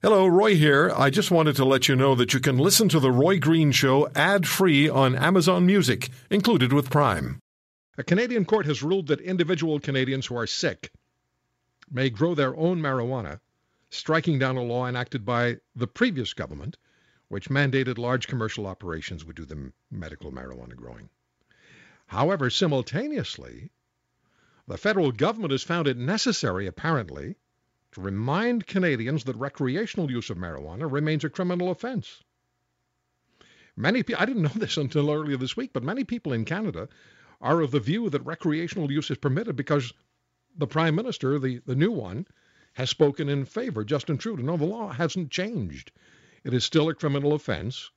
[0.00, 0.92] Hello, Roy here.
[0.94, 3.72] I just wanted to let you know that you can listen to The Roy Green
[3.72, 7.40] Show ad free on Amazon Music, included with Prime.
[7.96, 10.92] A Canadian court has ruled that individual Canadians who are sick
[11.90, 13.40] may grow their own marijuana,
[13.90, 16.76] striking down a law enacted by the previous government,
[17.26, 21.08] which mandated large commercial operations would do the medical marijuana growing.
[22.06, 23.72] However, simultaneously,
[24.68, 27.34] the federal government has found it necessary, apparently,
[27.92, 32.22] to remind Canadians that recreational use of marijuana remains a criminal offense.
[33.76, 36.88] Many people, I didn't know this until earlier this week, but many people in Canada
[37.40, 39.92] are of the view that recreational use is permitted because
[40.56, 42.26] the Prime Minister, the, the new one,
[42.72, 43.84] has spoken in favor.
[43.84, 44.42] Justin Trudeau.
[44.42, 45.92] No, the law hasn't changed.
[46.44, 47.90] It is still a criminal offense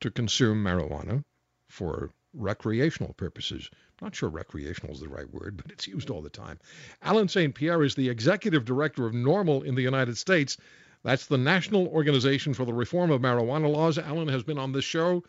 [0.00, 1.24] to consume marijuana
[1.68, 3.70] for recreational purposes.
[4.02, 6.58] Not sure recreational is the right word, but it's used all the time.
[7.02, 7.54] Alan St.
[7.54, 10.58] Pierre is the executive director of NORML in the United States.
[11.02, 13.96] That's the National Organization for the Reform of Marijuana Laws.
[13.96, 15.24] Alan has been on this show,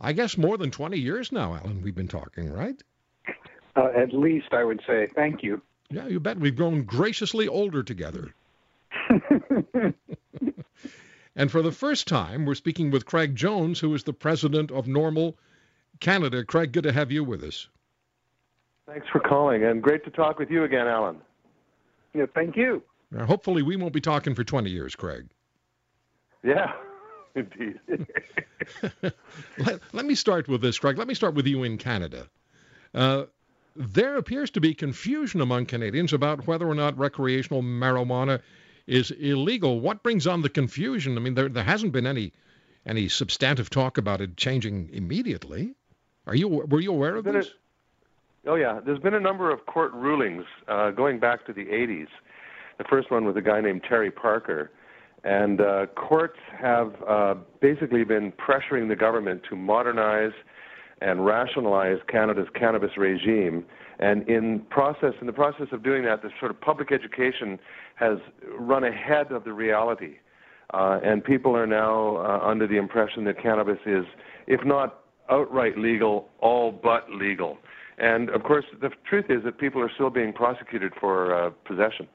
[0.00, 1.80] I guess, more than 20 years now, Alan.
[1.80, 2.82] We've been talking, right?
[3.76, 5.08] Uh, at least, I would say.
[5.14, 5.62] Thank you.
[5.90, 6.38] Yeah, you bet.
[6.38, 8.34] We've grown graciously older together.
[11.34, 14.86] and for the first time, we're speaking with Craig Jones, who is the president of
[14.86, 15.34] NORML
[16.00, 16.44] Canada.
[16.44, 17.68] Craig, good to have you with us.
[18.86, 21.18] Thanks for calling, and great to talk with you again, Alan.
[22.14, 22.82] Yeah, thank you.
[23.10, 25.28] Now, hopefully, we won't be talking for 20 years, Craig.
[26.42, 26.72] Yeah,
[27.34, 27.78] indeed.
[29.58, 30.96] let, let, me start with this, Craig.
[30.96, 32.28] Let me start with you in Canada.
[32.94, 33.24] Uh,
[33.76, 38.40] there appears to be confusion among Canadians about whether or not recreational marijuana
[38.86, 39.80] is illegal.
[39.80, 41.16] What brings on the confusion?
[41.16, 42.32] I mean, there, there hasn't been any
[42.86, 45.74] any substantive talk about it changing immediately.
[46.28, 47.46] Are you were you aware of this?
[48.44, 51.64] A, oh yeah, there's been a number of court rulings uh, going back to the
[51.64, 52.08] 80s.
[52.76, 54.70] The first one was a guy named Terry Parker,
[55.24, 60.32] and uh, courts have uh, basically been pressuring the government to modernize
[61.00, 63.64] and rationalize Canada's cannabis regime.
[63.98, 67.58] And in process, in the process of doing that, the sort of public education
[67.94, 68.18] has
[68.58, 70.16] run ahead of the reality.
[70.74, 74.04] Uh, and people are now uh, under the impression that cannabis is,
[74.46, 77.58] if not outright legal, all but legal.
[77.98, 82.06] And of course, the truth is that people are still being prosecuted for uh, possession.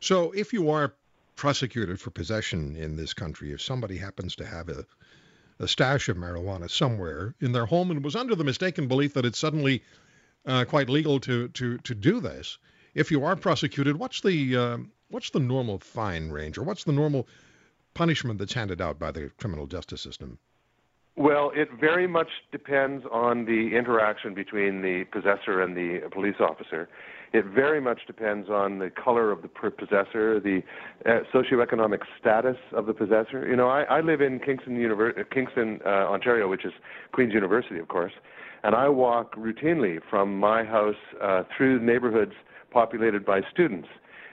[0.00, 0.94] So, if you are
[1.34, 4.86] prosecuted for possession in this country, if somebody happens to have a,
[5.58, 9.26] a stash of marijuana somewhere in their home and was under the mistaken belief that
[9.26, 9.82] it's suddenly
[10.46, 12.58] uh, quite legal to, to, to do this,
[12.94, 14.78] if you are prosecuted, what's the uh,
[15.08, 17.28] what's the normal fine range, or what's the normal
[17.94, 20.38] punishment that's handed out by the criminal justice system?
[21.16, 26.90] Well, it very much depends on the interaction between the possessor and the police officer.
[27.32, 30.62] It very much depends on the color of the possessor, the
[31.06, 33.48] uh, socioeconomic status of the possessor.
[33.48, 36.72] You know, I, I live in Kingston, Univer- Kingston, uh, Ontario, which is
[37.12, 38.12] Queen's University, of course,
[38.62, 42.32] and I walk routinely from my house uh, through neighborhoods
[42.70, 43.88] populated by students.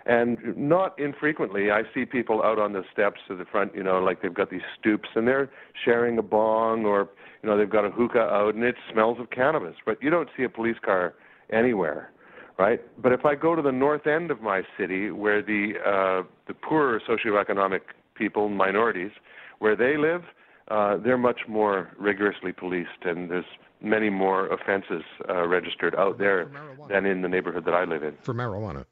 [0.05, 3.99] And not infrequently, I see people out on the steps to the front, you know,
[3.99, 5.49] like they've got these stoops and they're
[5.85, 7.09] sharing a bong or,
[7.41, 9.75] you know, they've got a hookah out and it smells of cannabis.
[9.85, 11.13] But you don't see a police car
[11.51, 12.11] anywhere,
[12.59, 12.81] right?
[13.01, 16.53] But if I go to the north end of my city where the, uh, the
[16.53, 17.81] poorer socioeconomic
[18.15, 19.11] people, minorities,
[19.59, 20.23] where they live,
[20.67, 23.45] uh, they're much more rigorously policed and there's
[23.81, 26.49] many more offenses uh, registered out there
[26.89, 28.15] than in the neighborhood that I live in.
[28.21, 28.85] For marijuana.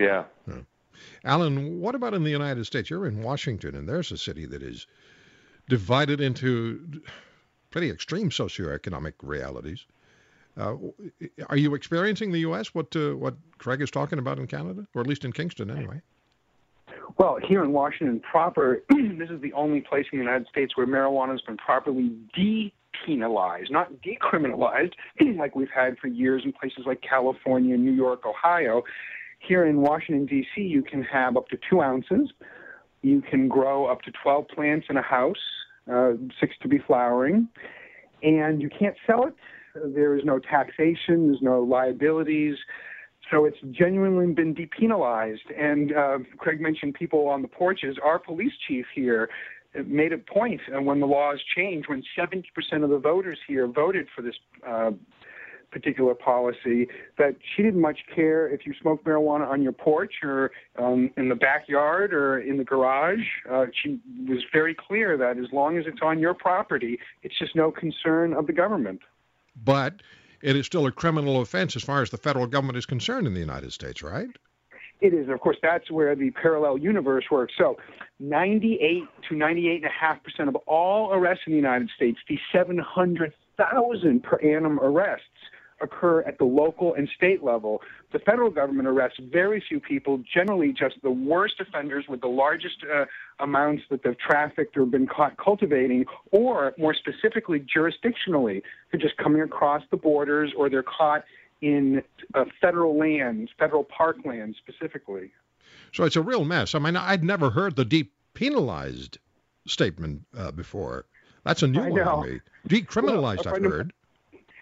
[0.00, 0.24] Yeah.
[1.24, 2.90] Alan, what about in the United States?
[2.90, 4.86] You're in Washington, and there's a city that is
[5.68, 7.02] divided into
[7.70, 9.86] pretty extreme socioeconomic realities.
[10.56, 10.76] Uh,
[11.48, 12.74] are you experiencing the U.S.
[12.74, 16.00] what uh, what Craig is talking about in Canada, or at least in Kingston, anyway?
[17.18, 20.86] Well, here in Washington proper, this is the only place in the United States where
[20.86, 24.92] marijuana has been properly depenalized, not decriminalized,
[25.36, 28.82] like we've had for years in places like California, New York, Ohio.
[29.40, 32.30] Here in Washington, D.C., you can have up to two ounces.
[33.02, 35.36] You can grow up to 12 plants in a house,
[35.90, 37.48] uh, six to be flowering,
[38.22, 39.34] and you can't sell it.
[39.74, 42.56] There is no taxation, there's no liabilities.
[43.30, 45.56] So it's genuinely been depenalized.
[45.56, 47.96] And uh, Craig mentioned people on the porches.
[48.02, 49.30] Our police chief here
[49.86, 52.44] made a point uh, when the laws changed, when 70%
[52.82, 54.34] of the voters here voted for this
[54.66, 54.90] uh,
[55.70, 56.88] particular policy
[57.18, 61.28] that she didn't much care if you smoked marijuana on your porch or um, in
[61.28, 63.24] the backyard or in the garage.
[63.50, 67.54] Uh, she was very clear that as long as it's on your property, it's just
[67.54, 69.00] no concern of the government.
[69.64, 70.02] But
[70.42, 73.34] it is still a criminal offense as far as the federal government is concerned in
[73.34, 74.28] the United States, right?
[75.00, 75.24] It is.
[75.24, 77.54] and Of course, that's where the parallel universe works.
[77.56, 77.76] So
[78.18, 85.24] 98 to 98.5% of all arrests in the United States, the 700,000 per annum arrests,
[85.80, 87.82] occur at the local and state level.
[88.12, 92.76] The federal government arrests very few people, generally just the worst offenders with the largest
[92.92, 93.06] uh,
[93.38, 99.42] amounts that they've trafficked or been caught cultivating, or more specifically, jurisdictionally, they're just coming
[99.42, 101.24] across the borders or they're caught
[101.60, 102.02] in
[102.34, 105.30] uh, federal lands, federal parklands specifically.
[105.92, 106.74] So it's a real mess.
[106.74, 109.18] I mean, I'd never heard the depenalized
[109.66, 111.06] statement uh, before.
[111.44, 112.40] That's a new one to me.
[112.68, 113.92] Decriminalized, well, I've heard.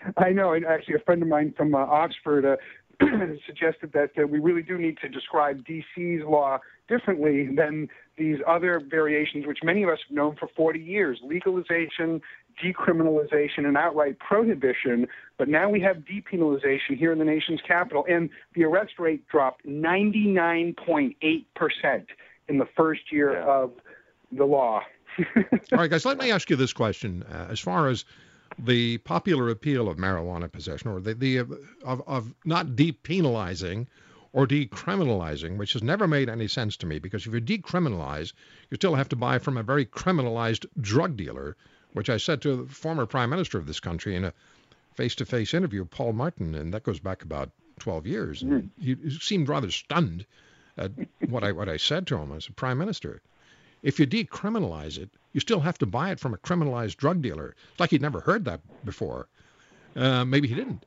[0.17, 0.53] I know.
[0.53, 2.57] And actually, a friend of mine from uh, Oxford uh,
[3.47, 6.59] suggested that uh, we really do need to describe D.C.'s law
[6.89, 12.23] differently than these other variations, which many of us have known for 40 years legalization,
[12.63, 15.07] decriminalization, and outright prohibition.
[15.37, 19.67] But now we have depenalization here in the nation's capital, and the arrest rate dropped
[19.67, 22.07] 99.8%
[22.49, 23.45] in the first year yeah.
[23.45, 23.73] of
[24.33, 24.83] the law.
[25.37, 27.25] All right, guys, let me ask you this question.
[27.31, 28.05] Uh, as far as
[28.59, 33.87] the popular appeal of marijuana possession, or the, the of, of not depenalizing
[34.33, 38.33] or decriminalizing, which has never made any sense to me because if you decriminalize,
[38.71, 41.57] you still have to buy from a very criminalized drug dealer,
[41.93, 44.35] which I said to the former prime minister of this country in a
[44.95, 48.43] face to face interview, Paul Martin, and that goes back about 12 years.
[48.43, 48.69] Mm.
[48.79, 50.27] He, he seemed rather stunned
[50.77, 50.93] at
[51.29, 53.23] what I, what I said to him as a prime minister.
[53.83, 57.55] If you decriminalize it, you still have to buy it from a criminalized drug dealer.
[57.71, 59.29] It's like he'd never heard that before.
[59.95, 60.85] Uh, maybe he didn't.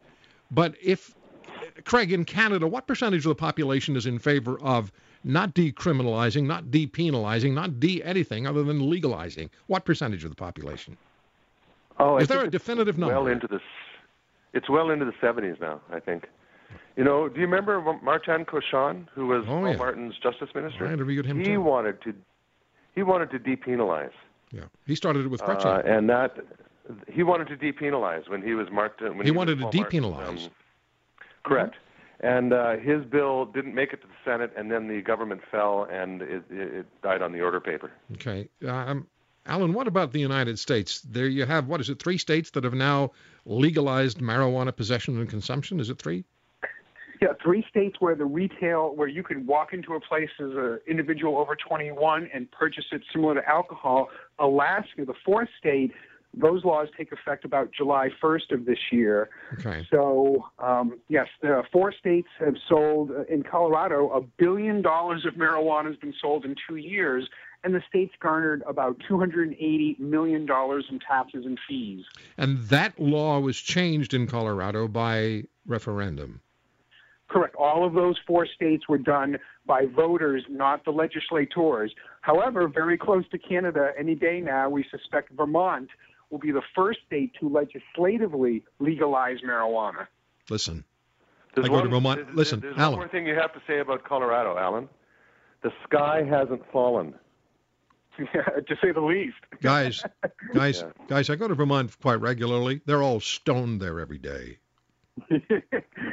[0.51, 1.15] But if
[1.85, 4.91] Craig, in Canada, what percentage of the population is in favor of
[5.23, 9.49] not decriminalizing, not depenalizing, not de anything other than legalizing?
[9.67, 10.97] What percentage of the population?
[11.99, 13.15] Oh, is there a definitive number?
[13.15, 13.59] Well into the,
[14.53, 15.81] it's well into the 70s now.
[15.91, 16.27] I think.
[16.95, 19.77] You know, do you remember Martin Cauchon, who was oh, Paul yeah.
[19.77, 20.87] Martin's justice minister?
[20.87, 21.39] I interviewed him.
[21.39, 21.61] He too.
[21.61, 22.13] wanted to,
[22.95, 24.11] he wanted to depenalize.
[24.51, 25.65] Yeah, he started it with Chrétien.
[25.65, 26.37] Uh, and that
[27.07, 29.01] he wanted to depenalize when he was marked.
[29.01, 30.45] When he, he wanted to depenalize.
[30.45, 30.49] Um,
[31.43, 31.75] Correct.
[32.19, 35.87] And uh, his bill didn't make it to the Senate, and then the government fell,
[35.91, 37.91] and it, it died on the order paper.
[38.13, 38.47] Okay.
[38.67, 39.07] Um,
[39.47, 41.01] Alan, what about the United States?
[41.01, 43.11] There you have, what is it, three states that have now
[43.45, 45.79] legalized marijuana possession and consumption?
[45.79, 46.23] Is it three?
[47.21, 50.79] Yeah, three states where the retail, where you can walk into a place as an
[50.87, 54.09] individual over 21 and purchase it similar to alcohol.
[54.39, 55.91] Alaska, the fourth state,
[56.33, 59.29] those laws take effect about July 1st of this year.
[59.59, 59.85] Okay.
[59.91, 65.35] So, um, yes, the four states have sold, uh, in Colorado, a billion dollars of
[65.35, 67.29] marijuana has been sold in two years,
[67.63, 72.03] and the states garnered about $280 million in taxes and fees.
[72.37, 76.41] And that law was changed in Colorado by referendum.
[77.31, 77.55] Correct.
[77.55, 81.93] All of those four states were done by voters, not the legislators.
[82.19, 85.87] However, very close to Canada, any day now, we suspect Vermont
[86.29, 90.07] will be the first state to legislatively legalize marijuana.
[90.49, 90.83] Listen,
[91.55, 92.25] there's I go one, to Vermont.
[92.25, 92.99] There's, Listen, there's Alan.
[92.99, 94.89] one more thing you have to say about Colorado, Alan.
[95.63, 97.13] The sky hasn't fallen.
[98.19, 99.37] Yeah, to say the least.
[99.61, 100.03] Guys,
[100.53, 101.05] guys, yeah.
[101.07, 102.81] guys, I go to Vermont quite regularly.
[102.85, 104.57] They're all stoned there every day.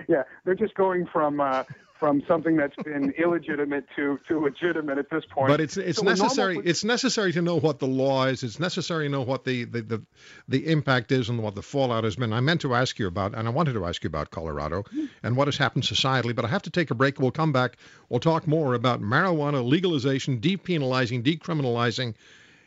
[0.08, 1.64] yeah, they're just going from uh,
[1.98, 5.48] from something that's been illegitimate to, to legitimate at this point.
[5.48, 6.70] But it's it's so necessary normal...
[6.70, 8.42] it's necessary to know what the law is.
[8.42, 10.02] It's necessary to know what the, the, the,
[10.48, 12.32] the impact is and what the fallout has been.
[12.32, 14.84] I meant to ask you about and I wanted to ask you about Colorado
[15.22, 17.18] and what has happened societally, but I have to take a break.
[17.18, 17.76] We'll come back.
[18.08, 22.14] We'll talk more about marijuana legalization, depenalizing, decriminalizing,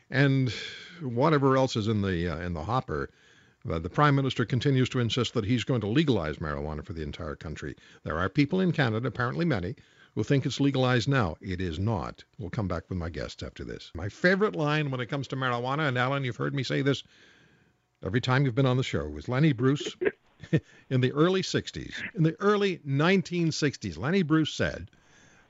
[0.09, 0.53] and
[1.01, 3.09] whatever else is in the uh, in the hopper.
[3.69, 7.03] Uh, the Prime Minister continues to insist that he's going to legalize marijuana for the
[7.03, 7.75] entire country.
[8.03, 9.75] There are people in Canada, apparently many,
[10.15, 11.35] who think it's legalized now.
[11.41, 12.23] It is not.
[12.39, 13.91] We'll come back with my guests after this.
[13.93, 17.03] My favorite line when it comes to marijuana, and Alan, you've heard me say this
[18.03, 19.95] every time you've been on the show, was Lenny Bruce
[20.89, 21.93] in the early 60s.
[22.15, 24.89] In the early 1960s, Lenny Bruce said,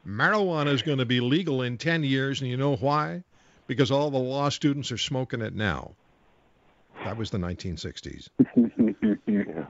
[0.05, 3.23] marijuana is going to be legal in 10 years, and you know why?
[3.67, 5.95] Because all the law students are smoking it now.
[7.03, 8.29] That was the 1960s.
[9.27, 9.65] yeah.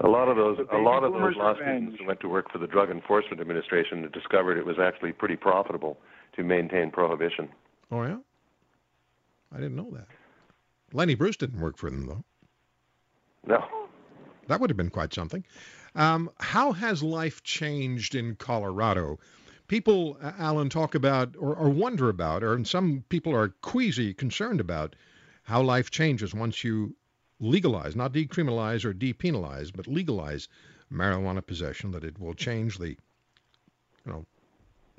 [0.00, 2.58] A lot of those, a lot of those law students who went to work for
[2.58, 5.98] the Drug Enforcement Administration discovered it was actually pretty profitable
[6.36, 7.48] to maintain prohibition.
[7.90, 8.18] Oh yeah,
[9.52, 10.06] I didn't know that.
[10.92, 12.24] Lenny Bruce didn't work for them though.
[13.46, 13.64] No.
[14.48, 15.44] That would have been quite something.
[15.94, 19.18] Um, how has life changed in Colorado?
[19.68, 24.94] People, Alan, talk about or, or wonder about, or some people are queasy, concerned about
[25.44, 26.94] how life changes once you
[27.40, 30.48] legalize, not decriminalize or depenalize, but legalize
[30.92, 32.96] marijuana possession, that it will change the, you
[34.06, 34.24] know,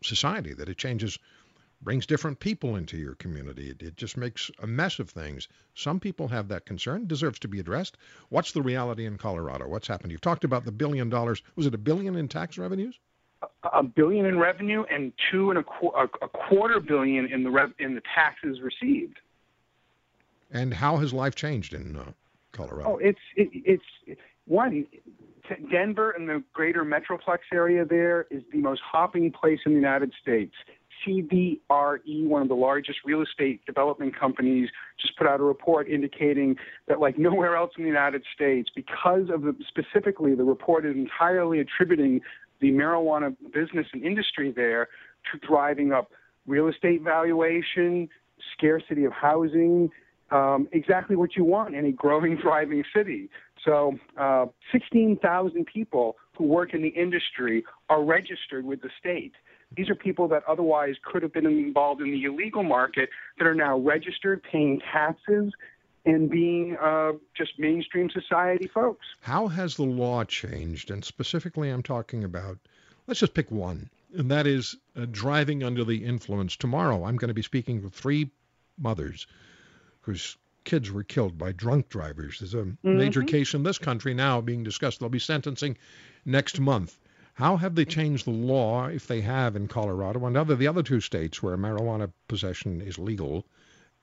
[0.03, 1.17] society, that it changes,
[1.81, 3.69] brings different people into your community.
[3.69, 5.47] It, it just makes a mess of things.
[5.73, 7.97] Some people have that concern, deserves to be addressed.
[8.29, 9.67] What's the reality in Colorado?
[9.67, 10.11] What's happened?
[10.11, 11.41] You've talked about the billion dollars.
[11.55, 12.99] Was it a billion in tax revenues?
[13.73, 17.73] A billion in revenue and two and a, qu- a quarter billion in the rev-
[17.79, 19.19] in the taxes received.
[20.55, 22.11] And how has life changed in uh,
[22.53, 22.93] Colorado?
[22.93, 24.87] Oh, it's it, it's one.
[25.69, 30.11] Denver and the greater metroplex area there is the most hopping place in the United
[30.19, 30.53] States.
[31.05, 34.69] CBRE, one of the largest real estate development companies,
[34.99, 36.55] just put out a report indicating
[36.87, 40.95] that, like nowhere else in the United States, because of the specifically the report is
[40.95, 42.21] entirely attributing
[42.61, 44.87] the marijuana business and industry there
[45.31, 46.11] to driving up
[46.47, 48.07] real estate valuation,
[48.57, 49.91] scarcity of housing,
[50.31, 53.29] um, exactly what you want in a growing, thriving city.
[53.63, 59.33] So, uh, 16,000 people who work in the industry are registered with the state.
[59.75, 63.55] These are people that otherwise could have been involved in the illegal market that are
[63.55, 65.51] now registered, paying taxes,
[66.05, 69.05] and being uh, just mainstream society folks.
[69.21, 70.91] How has the law changed?
[70.91, 72.59] And specifically, I'm talking about,
[73.07, 76.55] let's just pick one, and that is uh, driving under the influence.
[76.55, 78.29] Tomorrow, I'm going to be speaking with three
[78.77, 79.25] mothers
[80.05, 82.39] whose kids were killed by drunk drivers.
[82.39, 82.97] There's a mm-hmm.
[82.97, 84.99] major case in this country now being discussed.
[84.99, 85.77] They'll be sentencing
[86.25, 86.99] next month.
[87.33, 90.83] How have they changed the law, if they have, in Colorado and other the other
[90.83, 93.45] two states where marijuana possession is legal?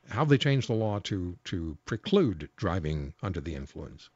[0.08, 4.10] How have they changed the law to to preclude driving under the influence?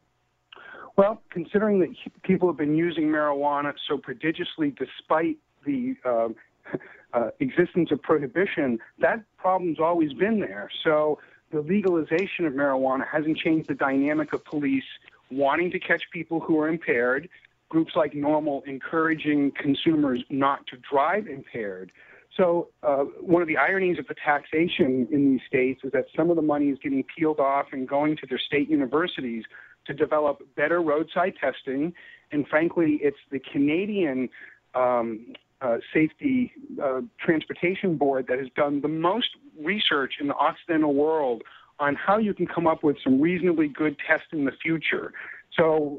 [0.97, 6.29] Well, considering that people have been using marijuana so prodigiously, despite the uh,
[7.13, 10.71] uh, existence of prohibition, that problem's always been there.
[10.85, 11.19] So
[11.51, 14.85] the legalization of marijuana hasn't changed the dynamic of police
[15.31, 17.29] wanting to catch people who are impaired,
[17.69, 21.93] groups like NORML encouraging consumers not to drive impaired.
[22.37, 26.29] So, uh, one of the ironies of the taxation in these states is that some
[26.29, 29.45] of the money is getting peeled off and going to their state universities
[29.87, 31.95] to develop better roadside testing.
[32.33, 34.29] And frankly, it's the Canadian
[34.75, 39.29] um, uh, Safety uh, Transportation Board that has done the most
[39.63, 41.43] research in the Occidental world
[41.79, 45.13] on how you can come up with some reasonably good tests in the future.
[45.55, 45.99] So,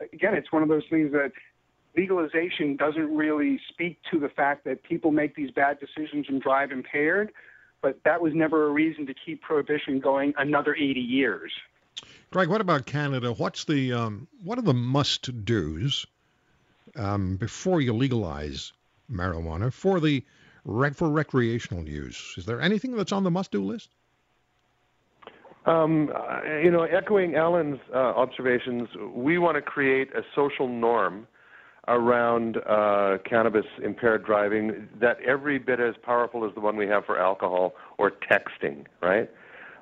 [0.00, 1.32] uh, again, it's one of those things that
[1.96, 6.72] legalization doesn't really speak to the fact that people make these bad decisions and drive
[6.72, 7.32] impaired,
[7.82, 11.52] but that was never a reason to keep prohibition going another 80 years.
[12.30, 13.32] Greg, what about Canada?
[13.32, 16.04] What's the um, what are the must dos
[16.96, 18.72] um, before you legalize
[19.10, 20.24] marijuana for the
[20.64, 22.34] for recreational use?
[22.38, 23.90] Is there anything that's on the must-do list?
[25.66, 26.10] Um,
[26.62, 31.26] you know, echoing Alan's uh, observations, we want to create a social norm
[31.88, 37.04] around uh, cannabis impaired driving that every bit as powerful as the one we have
[37.04, 39.30] for alcohol or texting, right?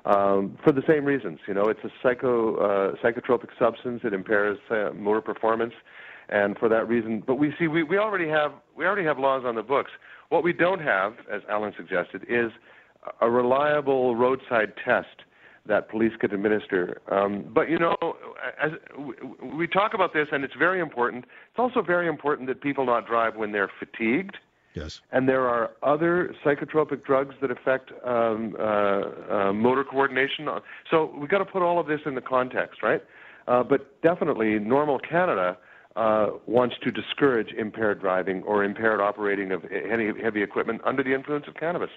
[0.05, 4.01] Um, for the same reasons, you know, it's a psycho uh, psychotropic substance.
[4.03, 5.73] It impairs uh, motor performance
[6.29, 9.43] and for that reason, but we see we, we already have we already have laws
[9.45, 9.91] on the books.
[10.29, 12.51] What we don't have, as Alan suggested, is
[13.21, 15.23] a reliable roadside test
[15.65, 17.01] that police could administer.
[17.09, 17.95] Um, but you know,
[18.61, 18.71] as
[19.55, 21.25] we talk about this, and it's very important.
[21.25, 24.37] It's also very important that people not drive when they're fatigued.
[24.73, 25.01] Yes.
[25.11, 30.49] And there are other psychotropic drugs that affect um, uh, uh, motor coordination.
[30.89, 33.03] So we've got to put all of this in the context, right?
[33.47, 35.57] Uh, but definitely, NORML Canada
[35.95, 41.13] uh, wants to discourage impaired driving or impaired operating of heavy, heavy equipment under the
[41.13, 41.89] influence of cannabis.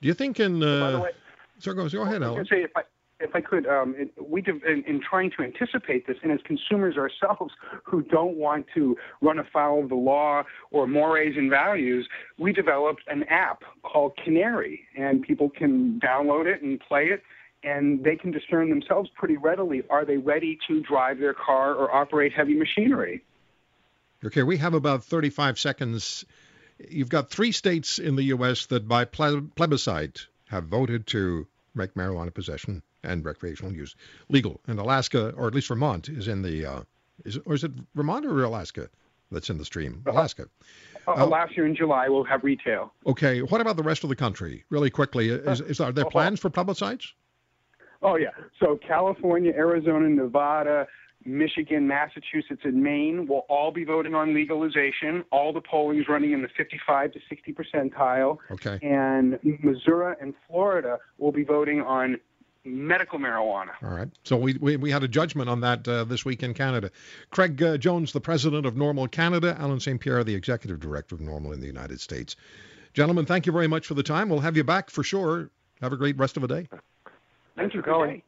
[0.00, 0.62] Do you think in?
[0.62, 1.10] Uh, By the way,
[1.58, 2.46] so go, go ahead, Alan.
[2.46, 2.82] Say if I,
[3.20, 6.96] if I could, um, it, we in, in, trying to anticipate this, and as consumers
[6.96, 7.52] ourselves
[7.84, 13.02] who don't want to run afoul of the law or mores and values, we developed
[13.08, 17.22] an app called Canary, and people can download it and play it
[17.62, 21.94] and they can discern themselves pretty readily are they ready to drive their car or
[21.94, 23.24] operate heavy machinery?
[24.24, 26.24] Okay, we have about 35 seconds.
[26.88, 28.66] You've got three states in the U.S.
[28.66, 33.94] that by plebiscite have voted to make marijuana possession and recreational use
[34.28, 34.60] legal.
[34.66, 36.82] And Alaska, or at least Vermont, is in the, uh,
[37.24, 38.88] is, or is it Vermont or Alaska
[39.30, 40.02] that's in the stream?
[40.06, 40.18] Uh-huh.
[40.18, 40.48] Alaska.
[41.06, 42.92] Uh, uh, last year in July, we'll have retail.
[43.06, 44.64] Okay, what about the rest of the country?
[44.68, 46.10] Really quickly, is, is are there uh-huh.
[46.10, 47.12] plans for plebiscites?
[48.02, 48.30] Oh yeah.
[48.60, 50.86] So California, Arizona, Nevada,
[51.24, 55.24] Michigan, Massachusetts, and Maine will all be voting on legalization.
[55.32, 58.38] All the polling is running in the 55 to 60 percentile.
[58.50, 58.78] Okay.
[58.82, 62.18] And Missouri and Florida will be voting on
[62.64, 63.70] medical marijuana.
[63.82, 64.08] All right.
[64.24, 66.90] So we, we, we had a judgment on that uh, this week in Canada.
[67.30, 70.00] Craig uh, Jones, the president of NORML Canada, Alan St.
[70.00, 72.36] Pierre, the executive director of NORML in the United States.
[72.94, 74.28] Gentlemen, thank you very much for the time.
[74.28, 75.50] We'll have you back for sure.
[75.80, 76.68] Have a great rest of the day.
[77.58, 78.22] Thanks for calling.